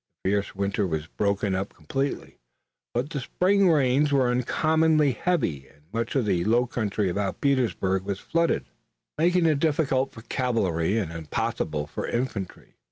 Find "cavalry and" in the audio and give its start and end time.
10.23-11.11